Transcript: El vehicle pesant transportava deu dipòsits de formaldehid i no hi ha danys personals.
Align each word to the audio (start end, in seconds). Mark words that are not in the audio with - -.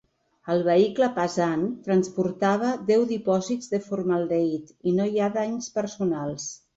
El 0.51 0.61
vehicle 0.67 1.09
pesant 1.17 1.65
transportava 1.89 2.71
deu 2.87 3.05
dipòsits 3.11 3.69
de 3.75 3.81
formaldehid 3.89 4.73
i 4.89 4.95
no 5.01 5.07
hi 5.11 5.23
ha 5.23 5.29
danys 5.37 5.69
personals. 5.77 6.49